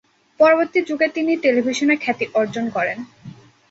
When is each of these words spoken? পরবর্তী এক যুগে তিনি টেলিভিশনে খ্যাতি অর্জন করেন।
পরবর্তী 0.39 0.79
এক 0.79 0.85
যুগে 0.87 1.07
তিনি 1.07 1.31
টেলিভিশনে 1.35 1.95
খ্যাতি 1.97 2.25
অর্জন 2.33 2.65
করেন। 2.69 2.97